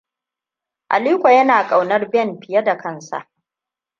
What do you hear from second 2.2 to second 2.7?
fiye